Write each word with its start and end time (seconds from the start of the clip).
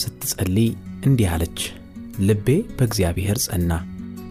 ስትጸልይ 0.00 0.68
እንዲህ 1.06 1.28
አለች፣ 1.34 1.58
ልቤ 2.20 2.46
በእግዚአብሔር 2.76 3.38
ጸና፣ 3.44 3.72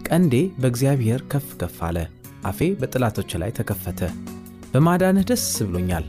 ቀንዴ 0.08 0.34
በእግዚአብሔር 0.60 1.20
ከፍ 1.32 1.48
ከፍ 1.60 1.76
አለ። 1.88 1.98
አፌ 2.48 2.68
በጠላቶች 2.80 3.30
ላይ 3.42 3.50
ተከፈተ። 3.58 4.00
በማዳንህ 4.72 5.26
ደስ 5.30 5.44
ብሎኛል፣ 5.68 6.04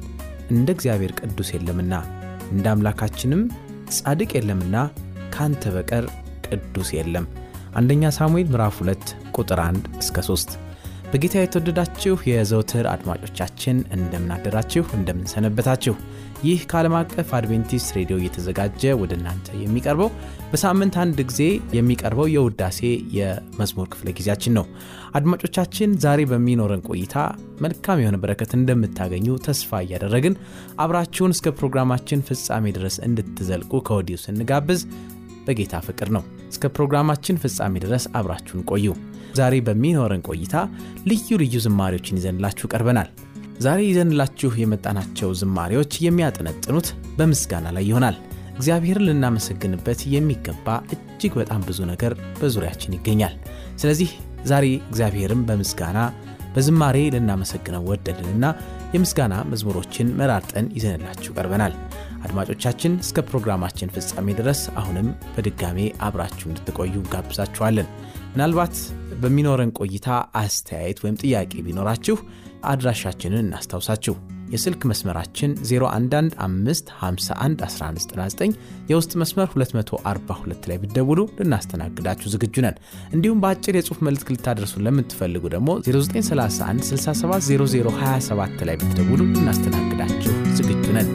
እንደ 0.51 0.69
እግዚአብሔር 0.75 1.11
ቅዱስ 1.19 1.49
የለምና 1.55 1.93
እንደ 2.51 2.66
አምላካችንም 2.73 3.41
ጻድቅ 3.95 4.31
የለምና 4.38 4.75
ካንተ 5.35 5.63
በቀር 5.75 6.05
ቅዱስ 6.47 6.89
የለም። 6.97 7.25
አንደኛ 7.79 8.03
ሳሙኤል 8.16 8.47
ምዕራፍ 8.51 8.77
2 8.81 9.09
ቁጥር 9.38 9.59
1 9.63 9.89
እስከ 10.01 10.19
3 10.27 10.55
በጌታ 11.11 11.35
የተወደዳችሁ 11.39 12.16
የዘውትር 12.29 12.85
አድማጮቻችን 12.91 13.77
እንደምናደራችሁ 13.95 14.83
እንደምንሰነበታችሁ 14.97 15.94
ይህ 16.43 16.59
ከዓለም 16.69 16.93
አቀፍ 16.97 17.29
አድቬንቲስት 17.37 17.89
ሬዲዮ 17.95 18.17
እየተዘጋጀ 18.19 18.91
ወደ 18.99 19.11
እናንተ 19.17 19.47
የሚቀርበው 19.61 20.09
በሳምንት 20.51 20.95
አንድ 21.03 21.17
ጊዜ 21.29 21.41
የሚቀርበው 21.77 22.27
የውዳሴ 22.33 22.79
የመዝሙር 23.17 23.87
ክፍለ 23.93 24.13
ጊዜያችን 24.19 24.55
ነው። 24.57 24.65
አድማጮቻችን 25.19 25.97
ዛሬ 26.03 26.23
በሚኖረን 26.31 26.85
ቆይታ 26.89 27.15
መልካም 27.65 28.01
የሆነ 28.03 28.17
በረከት 28.23 28.53
እንደምታገኙ 28.59 29.37
ተስፋ 29.47 29.81
እያደረግን 29.85 30.37
አብራችሁን 30.83 31.35
እስከ 31.35 31.55
ፕሮግራማችን 31.59 32.25
ፍጻሜ 32.29 32.65
ድረስ 32.77 32.97
እንድትዘልቁ 33.07 33.81
ከወዲሁ 33.89 34.19
ስንጋብዝ 34.25 34.81
በጌታ 35.45 35.75
ፍቅር 35.85 36.09
ነው። 36.15 36.23
እስከ 36.49 36.65
ፕሮግራማችን 36.75 37.39
ፍጻሜ 37.43 37.75
ድረስ 37.85 38.05
አብራችሁን 38.17 38.67
ቆዩ። 38.71 38.87
ዛሬ 39.35 39.55
በሚኖረን 39.65 40.23
ቆይታ 40.29 40.55
ልዩ 41.09 41.37
ልዩ 41.41 41.55
ዝማሬዎችን 41.65 42.19
ይዘንላችሁ 42.19 42.67
ቀርበናል 42.71 43.09
ዛሬ 43.59 43.79
ይዘንላችሁ 43.88 44.52
የመጣናቸው 44.59 45.29
ዝማሬዎች 45.39 45.94
የሚያጠነጥኑት 46.03 46.88
በምስጋና 47.17 47.67
ላይ 47.75 47.85
ይሆናል። 47.89 48.17
እግዚአብሔርን 48.53 49.06
ልናመሰግንበት 49.07 50.00
የሚገባ 50.13 50.67
እጅግ 50.95 51.34
በጣም 51.39 51.61
ብዙ 51.67 51.79
ነገር 51.91 52.11
በዙሪያችን 52.39 52.95
ይገኛል። 52.97 53.35
ስለዚህ 53.81 54.09
ዛሬ 54.50 54.66
እግዚአብሔርን 54.89 55.41
በምስጋና 55.50 56.00
በዝማሬ 56.53 56.97
ልናመሰግነው 57.16 57.84
ወደድንና 57.89 58.45
የምስጋና 58.94 59.35
መዝሙሮችን 59.51 60.13
መራርጠን 60.19 60.67
ይዘንላችሁ 60.78 61.31
ቀርበናል። 61.38 61.73
አድማጮቻችን 62.23 62.94
እስከ 63.03 63.23
ፕሮግራማችን 63.28 63.91
ፍጻሜ 63.95 64.28
ድረስ 64.39 64.61
አሁንም 64.81 65.07
በድጋሜ 65.35 65.78
አብራችሁ 66.07 66.47
እንድትቆዩ 66.50 66.95
ጋብዛችኋለን 67.13 67.89
ምናልባት 68.34 68.75
በሚኖረን 69.22 69.73
ቆይታ 69.79 70.07
አስተያየት 70.41 71.00
ወይም 71.03 71.19
ጥያቄ 71.23 71.51
ቢኖራችሁ 71.67 72.17
አድራሻችንን 72.64 73.42
እናስታውሳችሁ። 73.44 74.16
የስልክ 74.53 74.81
መስመራችን 74.90 75.52
0115511199 75.70 78.53
የውስጥ 78.90 79.12
መስመር 79.22 79.47
242 79.53 80.68
ላይ 80.72 80.78
ብደውሉ 80.84 81.20
ልናስተናግዳችሁ 81.40 82.28
ዝግጁ 82.34 82.56
ነን። 82.66 82.75
እንዲሁም 83.14 83.42
በአጭር 83.44 83.74
የጽሁፍ 83.80 84.00
መልእክት 84.08 84.30
ልታደርሱን 84.36 84.84
ለምትፈልጉ 84.88 85.44
ደግሞ 85.56 85.70
0931 85.84 86.81
670027 86.92 88.64
ላይ 88.70 88.76
ብትደውሉ 88.81 89.22
ልናስተናግዳችሁ 89.34 90.34
ዝግጁ 90.59 90.86
ነን 90.97 91.09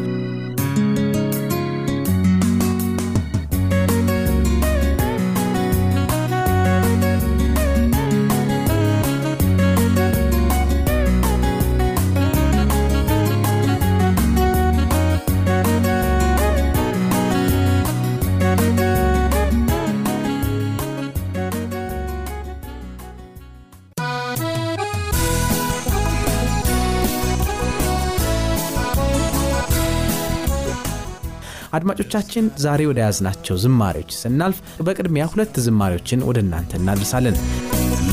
አድማጮቻችን 31.77 32.47
ዛሬ 32.65 32.81
ወደ 32.91 32.99
ያዝናቸው 33.05 33.57
ዝማሬዎች 33.63 34.11
ስናልፍ 34.21 34.59
በቅድሚያ 34.87 35.25
ሁለት 35.33 35.55
ዝማሬዎችን 35.67 36.25
ወደ 36.29 36.39
እናንተ 36.45 36.73
እናደርሳለን። 36.81 37.37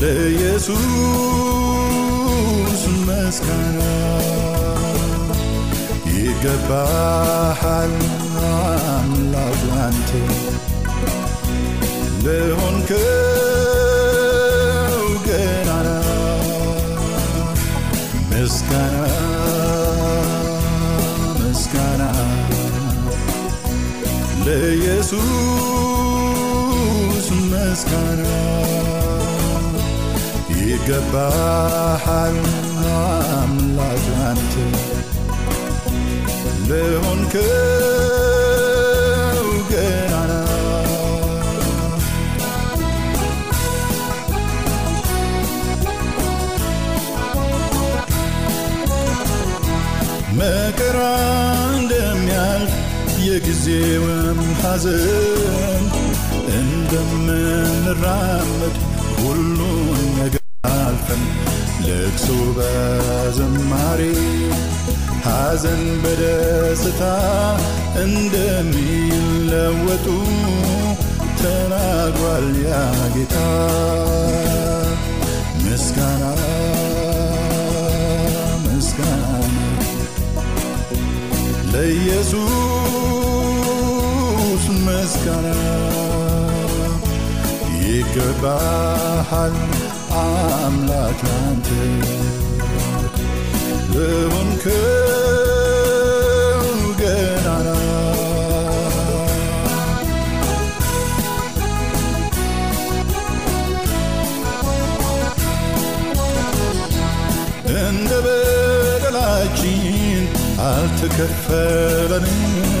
ለኢየሱስ 0.00 0.84
መስጋና 3.08 3.80
ይገባሃል 6.16 7.94
አምላክ 8.94 9.62
አንተ። 9.82 10.10
ለሆንከው 12.24 13.06
ለኢየሱስ 25.94 27.26
መስጋና 27.50 28.22
ይገባሃል 30.60 32.38
አምላክ 33.40 34.06
አንተ 34.28 34.54
ለሆንከው 36.68 38.11
የጊዜውም 53.32 54.40
ሐዘን 54.62 55.84
እንደምንራመድ 56.58 57.96
ሁሉን 59.18 59.78
ነገር 60.18 60.42
አልፈን 60.72 61.22
ለቅሶ 61.84 62.26
በዘማሬ 62.58 64.00
ሐዘን 65.26 65.84
በደስታ 66.02 67.00
እንደሚለወጡ 68.04 70.06
ተናግሯል 71.40 72.48
ያ 72.64 72.66
ጌታ። 73.16 73.36
ምስጋና 75.64 76.24
ምስጋና 78.66 79.56
ለኢየሱስ 81.72 82.81
ይቀራል 85.24 86.94
ይገባሃል 87.84 89.54
አምላክ 90.20 91.20
ላንተ። 91.28 91.68
ለሆንክው 93.92 94.80
እንደ 107.78 108.12
በደላችን 108.24 110.24
አልተከፈለንም። 110.66 112.71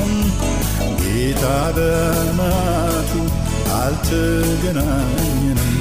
ጌታ 1.42 1.52
በማቱ 1.76 3.12
አልተገናኘንም 3.76 5.72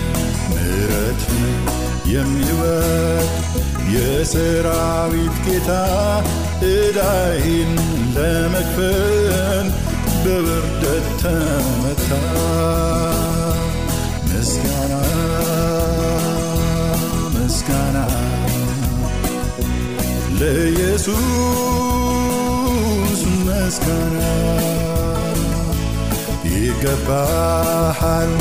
ምሕረትን 0.51 1.43
የሚወድ 2.11 3.29
የሰራዊት 3.93 5.35
ጌታ 5.45 5.69
ዕዳይን 6.69 7.71
ለመክፈል 8.15 9.67
በውርደት 10.23 11.07
ተመታ። 11.21 12.09
ምስጋና 14.29 14.93
ምስጋና 17.35 17.97
ለኢየሱስ 20.41 21.21
ምስጋና 23.45 24.17
ይገባሃል 26.63 28.33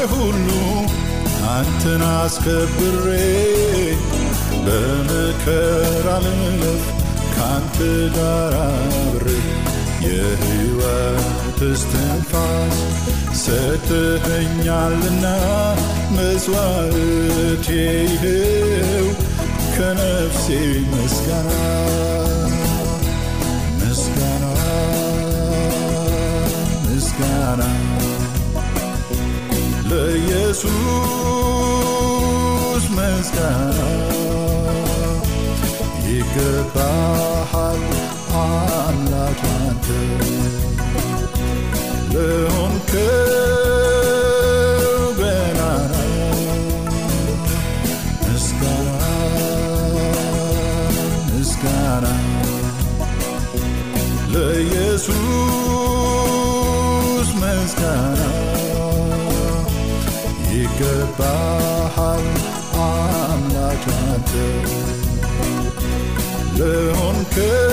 አንተን 1.52 2.04
አስከብሬ 2.12 3.08
በመከራ 4.66 6.08
ልለፍ 6.26 6.84
ካንተ 7.36 7.78
ጋር 8.16 8.54
አብሬ 8.64 9.28
የሕይወት 10.06 11.28
እስትንፋስ 11.70 12.78
ሰጥተኸኛልና 13.44 15.26
መስዋዕቴ 16.16 17.68
ይኸው 18.04 19.08
ከነፍሴ 19.76 20.46
ምስጋና 20.92 21.52
ምስጋና 23.80 24.46
ምስጋና 26.86 27.62
ለኢየሱስ 31.86 32.86
ምስጋና 32.98 33.80
ይገባሃል 36.16 37.82
አምላክ 38.42 39.42
አንተ 39.56 39.88
ለሆንከው 42.14 43.02
ገናና 45.20 45.94
ምስጋና 48.24 48.90
ምስጋና 51.30 52.06
ለኢየሱስ 55.98 57.30
ምስጋና 57.42 58.22
ይገባሃል 60.56 62.26
አምላክ 62.86 63.84
አንተ 64.04 64.32
ለሆንከው 66.60 67.65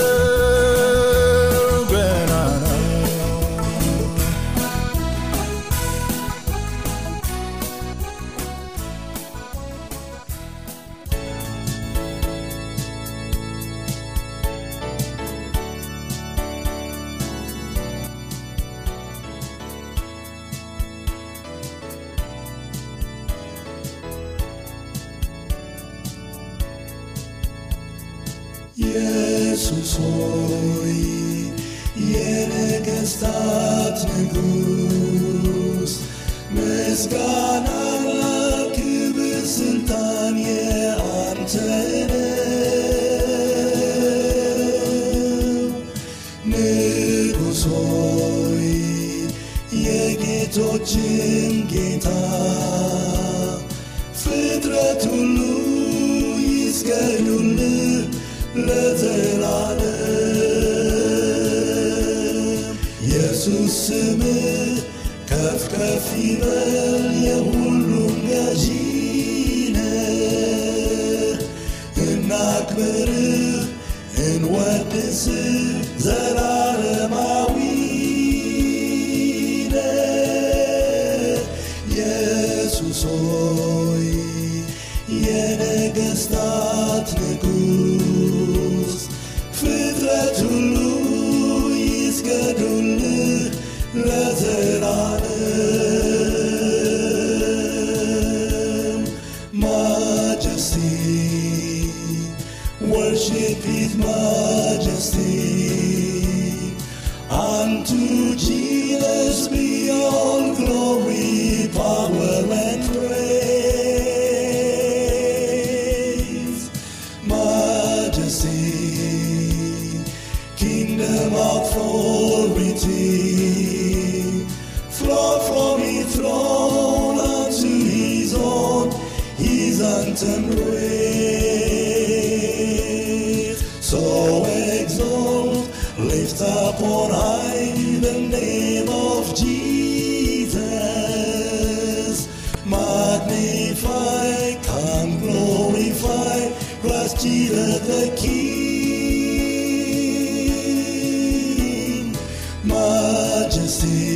majesty. 152.63 154.13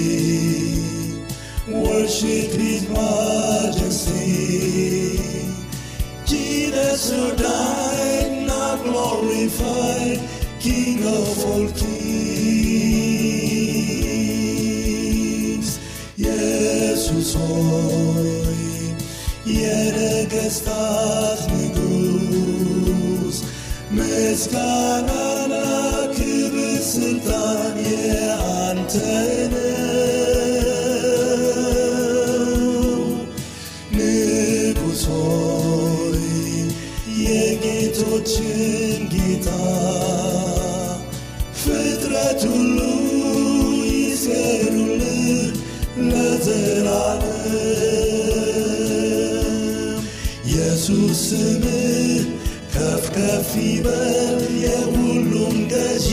Worship 1.67 2.51
His 2.51 2.87
majesty. 2.89 4.37
Jesus 6.25 7.09
who 7.11 7.35
died, 7.35 8.45
now 8.47 8.77
glorified, 8.83 10.19
King 10.59 11.03
of 11.05 11.45
all 11.45 11.67
kings. 11.71 12.27
Jesus 16.17 17.33
hoy, 17.35 18.95
yere 19.45 20.27
gestas 20.29 21.47
negus, 21.47 23.43
mescanas. 23.91 25.36
የጌቶችን 37.59 38.99
ጌታ 39.13 39.47
ፍጥረት 41.61 42.41
ሁሉ 42.51 42.77
ይስገዱልህ 43.93 45.31
ለዘላለም። 46.09 47.33
ኢየሱስ 50.47 51.21
ስምህ 51.23 52.23
ከፍ 52.73 53.05
ከፍ 53.15 53.49
ይበል 53.65 54.35
የሁሉም 54.63 55.57
ገዢ 55.71 56.09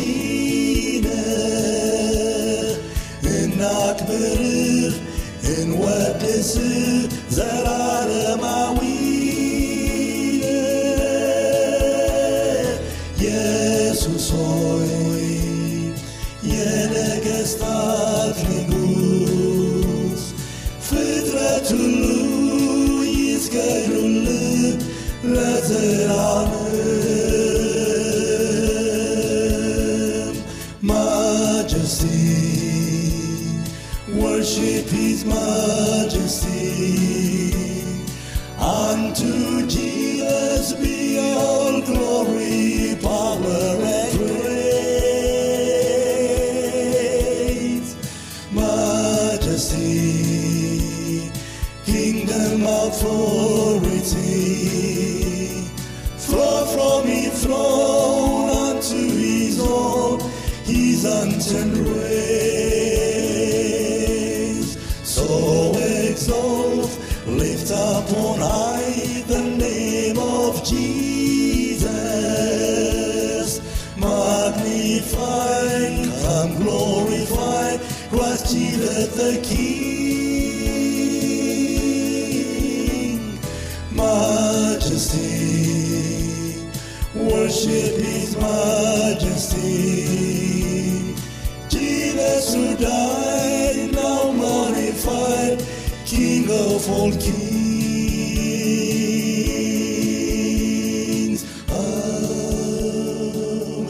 እናክብርህ 3.65 4.95
እንወድስህ 5.53 6.75
ዘላለማዊ 7.37 8.79
ኢየሱስ 13.19 14.27
ሆይ 14.37 14.91
የነገሥታት 16.51 18.04
authority 52.67 54.15
flow 56.17 56.65
from 56.67 57.07
his 57.07 57.45
throne 57.45 58.49
unto 58.51 58.97
his 58.97 59.61
own, 59.61 60.21
his 60.65 61.05
untamed 61.05 61.87
ways. 61.87 62.84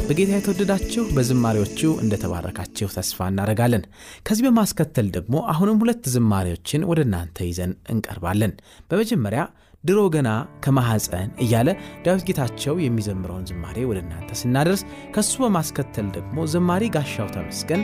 በጌታ 0.07 0.33
የተወደዳችሁ 0.35 1.03
በዝማሬዎቹ 1.17 1.81
እንደተባረካችሁ 2.03 2.89
ተስፋ 2.97 3.27
እናደርጋለን። 3.31 3.85
ከዚህ 4.27 4.45
በማስከተል 4.47 5.07
ደግሞ 5.17 5.43
አሁንም 5.53 5.81
ሁለት 5.83 6.05
ዝማሬዎችን 6.15 6.87
ወደ 6.91 7.01
እናንተ 7.07 7.47
ይዘን 7.49 7.73
እንቀርባለን። 7.95 8.53
በመጀመሪያ 8.91 9.43
ድሮ 9.85 10.01
ገና 10.15 10.29
ከማሐፀን 10.65 11.31
እያለ 11.45 11.71
ዳዊት 12.05 12.25
ጌታቸው 12.29 12.77
የሚዘምረውን 12.85 13.49
ዝማሬ 13.51 13.87
ወደ 13.91 14.01
እናንተ 14.05 14.39
ስናደርስ 14.41 14.83
ከሱ 15.17 15.35
በማስከተል 15.45 16.09
ደግሞ 16.17 16.47
ዘማሪ 16.55 16.93
ጋሻው 16.97 17.31
ተመስገን 17.37 17.83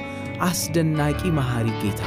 አስደናቂ 0.48 1.22
መሐሪ 1.38 1.68
ጌታ 1.82 2.02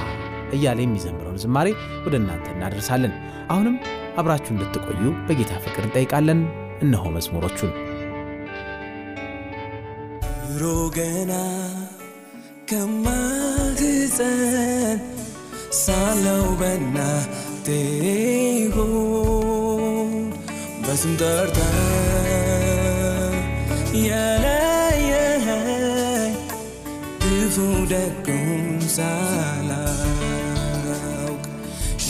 እያለ 0.53 0.79
የሚዘምረውን 0.83 1.37
ዝማሬ 1.43 1.67
ወደ 2.05 2.15
እናንተ 2.21 2.45
እናደርሳለን። 2.53 3.13
አሁንም 3.51 3.75
አብራችሁ 4.17 4.51
እንድትቆዩ 4.55 5.03
በጌታ 5.27 5.51
ፍቅር 5.65 5.83
እንጠይቃለን። 5.87 6.39
እነሆ 6.81 7.03
መዝሙሮቹን 7.15 7.71
ድሮ 10.47 10.63
ገና 10.95 11.31
ከማህፀን 12.69 14.19
ሳለው 15.79 16.45
በእናቴ 16.59 17.67
ሆድ 18.75 20.33
በስም 20.85 21.13
ጠርተ 21.21 21.57
የለየኸኝ 24.95 26.33
ክፉ 27.23 27.55
ደጉን 27.91 28.63
ሳላውቅ 28.95 29.62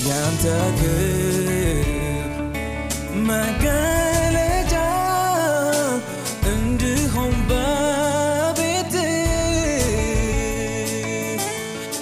ያንተ 0.05 0.43
ክብር 0.79 1.87
መገለጫ 3.27 4.73
በቤት 7.49 8.95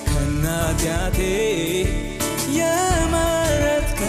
ከናጢአቴ 0.08 1.20
የመረጥከኝ 2.60 4.02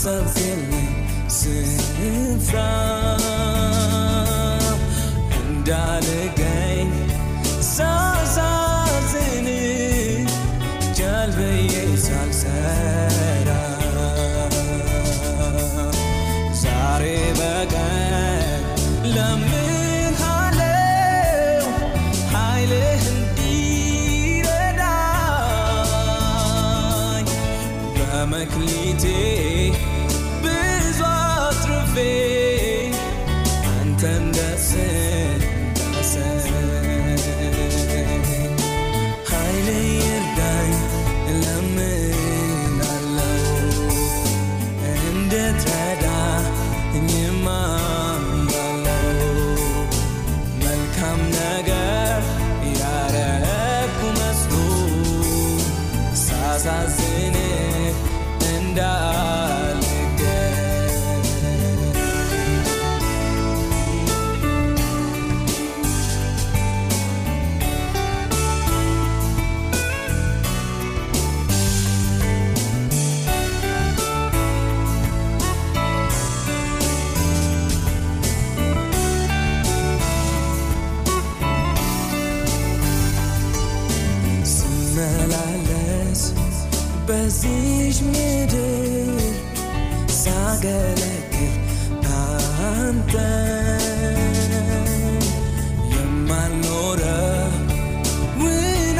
something 0.00 1.28
since 1.28 2.54
I'm 2.54 3.20
and 5.30 5.68
I. 5.68 6.09
በመክሊቴ 28.70 29.04
ብዙ 30.42 30.98
አትርፌ 31.08 31.94
አንተን 33.72 34.29
ደስ 34.29 34.29
እንዳሰኝ 34.29 34.29
ስመላለስ 85.00 86.22
በዚሽ 87.06 87.98
ምድር 88.06 89.20
ሳገለግል 90.16 91.54
አንተ 92.16 93.14
የማልኖረውን 97.12 97.78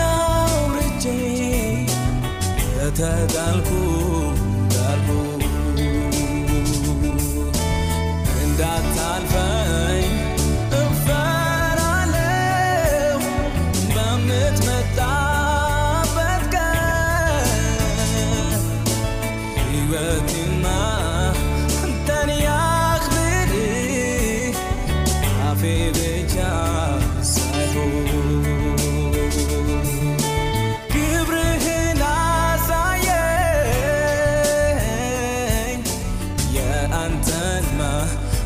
አውርጄ 0.06 1.04
ተጣልኩ 3.00 3.70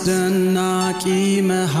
አስደናቂ 0.00 1.02
መሃ 1.48 1.74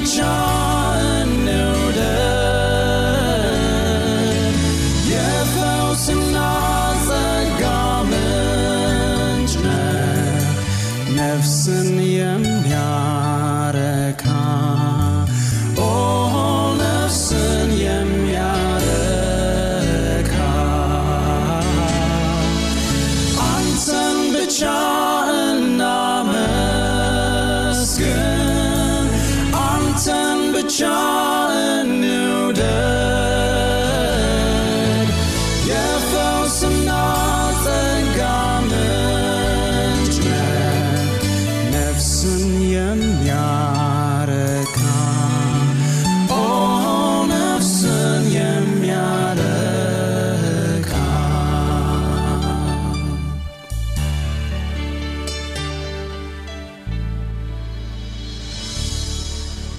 ብቻ 0.00 0.16
እንውደድ 0.20 0.69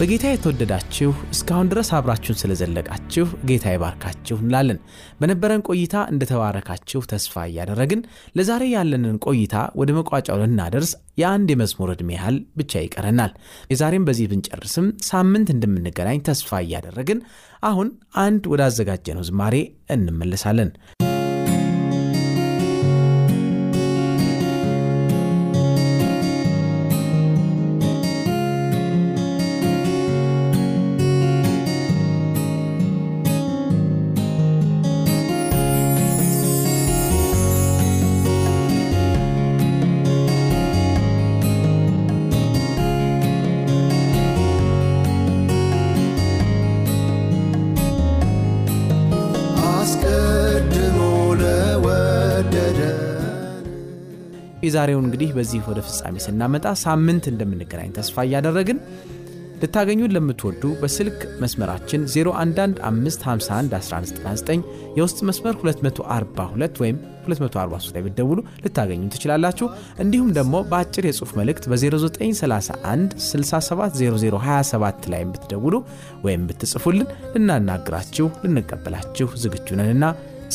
በጌታ 0.01 0.27
የተወደዳችሁ 0.29 1.09
እስካሁን 1.33 1.67
ድረስ 1.71 1.89
አብራችሁን 1.97 2.37
ስለዘለቃችሁ 2.39 3.25
ጌታ 3.49 3.73
ይባርካችሁ 3.73 4.35
እንላለን። 4.39 4.79
በነበረን 5.19 5.63
ቆይታ 5.67 5.95
እንደተባረካችሁ 6.13 7.01
ተስፋ 7.11 7.43
እያደረግን 7.49 8.01
ለዛሬ 8.35 8.63
ያለንን 8.71 9.19
ቆይታ 9.27 9.63
ወደ 9.81 9.93
መቋጫው 9.97 10.39
ልናደርስ 10.41 10.91
የአንድ 11.21 11.51
የመዝሙር 11.53 11.91
ዕድሜ 11.95 12.09
ያህል 12.17 12.39
ብቻ 12.59 12.81
ይቀረናል። 12.85 13.33
የዛሬም 13.71 14.07
በዚህ 14.09 14.31
ብንጨርስም 14.31 14.87
ሳምንት 15.09 15.51
እንደምንገናኝ 15.55 16.21
ተስፋ 16.29 16.61
እያደረግን 16.65 17.21
አሁን 17.63 17.89
አንድ 18.25 18.49
ወዳዘጋጀነው 18.53 19.27
ዝማሬ 19.29 19.55
እንመለሳለን። 19.95 20.71
የዛሬውን 54.71 55.05
እንግዲህ 55.07 55.29
በዚህ 55.37 55.61
ወደ 55.69 55.79
ፍጻሜ 55.85 56.15
ስናመጣ 56.25 56.65
ሳምንት 56.83 57.25
እንደምንገናኝ 57.31 57.89
ተስፋ 57.95 58.23
እያደረግን 58.27 58.77
ልታገኙን 59.61 60.13
ለምትወዱ 60.15 60.61
በስልክ 60.81 61.17
መስመራችን 61.41 62.01
0115511199 62.13 64.61
የውስጥ 64.97 65.19
መስመር 65.29 65.55
242 65.61 66.79
ወይም 66.83 66.97
243 67.25 67.91
ላይ 67.95 68.01
ብትደውሉ 68.05 68.39
ልታገኙ 68.63 69.01
ትችላላችሁ። 69.15 69.67
እንዲሁም 70.03 70.29
ደግሞ 70.37 70.53
በአጭር 70.71 71.03
የጽሑፍ 71.09 71.31
መልእክት 71.39 71.65
በ0931 71.71 73.11
670027 73.27 75.09
ላይ 75.13 75.23
ብትደውሉ 75.31 75.75
ወይም 76.25 76.41
ብትጽፉልን 76.49 77.05
ልናናግራችሁ 77.35 78.27
ልንቀበላችሁ 78.45 79.27
ዝግጁ 79.43 79.67
ነንና 79.81 80.03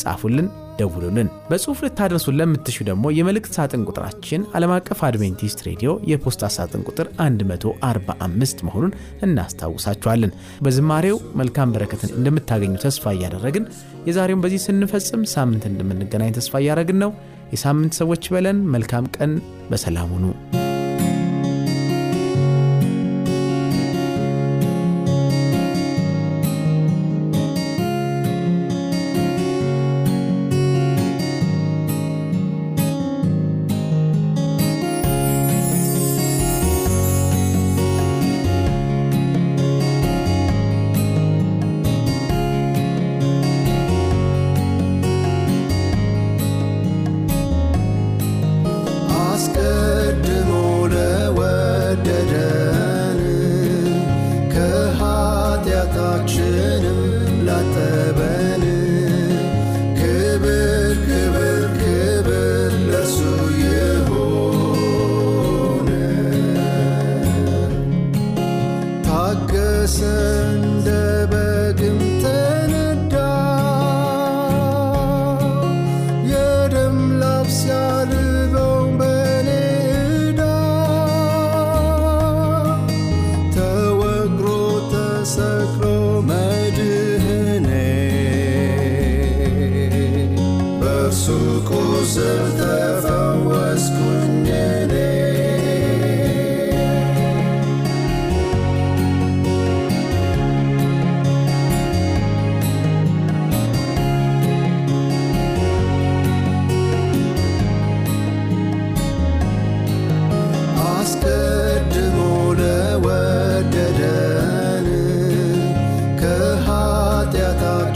ጻፉልን፣ 0.01 0.47
ደውሉልን። 0.79 1.29
በጽሑፍ 1.49 1.79
ልታደርሱን 1.85 2.37
ለምትሹ 2.39 2.77
ደግሞ 2.89 3.05
የመልእክት 3.17 3.53
ሳጥን 3.57 3.85
ቁጥራችን 3.89 4.45
ዓለም 4.57 4.73
አቀፍ 4.75 4.99
አድቬንቲስት 5.07 5.61
ሬዲዮ 5.67 5.91
የፖስታ 6.11 6.51
ሳጥን 6.55 6.85
ቁጥር 6.89 7.07
145 7.21 8.63
መሆኑን 8.67 8.95
እናስታውሳችኋለን። 9.27 10.33
በዝማሬው 10.63 11.19
መልካም 11.41 11.73
በረከትን 11.75 12.13
እንደምታገኙ 12.17 12.75
ተስፋ 12.85 13.15
እያደረግን 13.15 13.65
የዛሬውን 14.07 14.43
በዚህ 14.45 14.63
ስንፈጽም 14.65 15.23
ሳምንት 15.33 15.65
እንደምንገናኝ 15.71 16.31
ተስፋ 16.37 16.55
እያደረግን 16.61 17.01
ነው። 17.05 17.11
የሳምንት 17.53 17.93
ሰዎች 18.01 18.25
በለን። 18.33 18.57
መልካም 18.73 19.05
ቀን፣ 19.17 19.33
በሰላም 19.69 20.09
ሁኑ። 20.15 20.25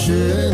是。 0.01 0.50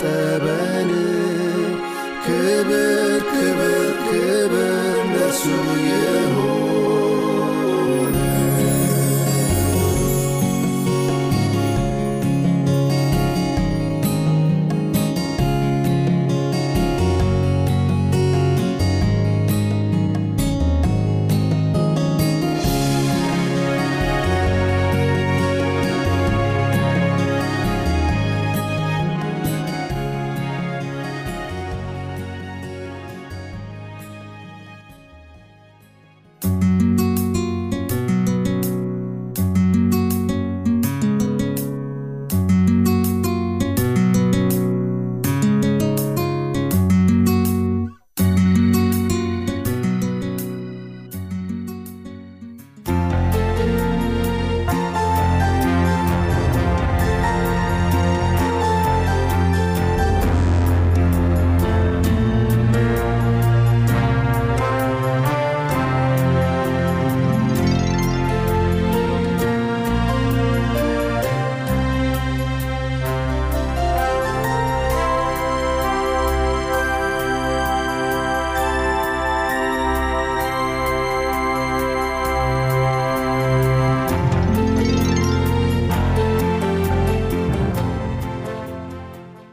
تبارك 0.00 0.69